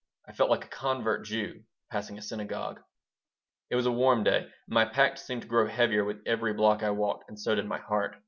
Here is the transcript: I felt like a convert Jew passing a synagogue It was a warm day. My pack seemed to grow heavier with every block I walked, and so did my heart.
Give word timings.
I 0.27 0.31
felt 0.31 0.49
like 0.49 0.65
a 0.65 0.69
convert 0.69 1.25
Jew 1.25 1.61
passing 1.91 2.17
a 2.17 2.23
synagogue 2.23 2.79
It 3.69 3.75
was 3.75 3.85
a 3.85 3.91
warm 3.91 4.23
day. 4.23 4.47
My 4.67 4.83
pack 4.83 5.19
seemed 5.19 5.43
to 5.43 5.47
grow 5.47 5.67
heavier 5.67 6.03
with 6.03 6.23
every 6.25 6.53
block 6.55 6.81
I 6.81 6.89
walked, 6.89 7.25
and 7.27 7.39
so 7.39 7.53
did 7.53 7.67
my 7.67 7.77
heart. 7.77 8.15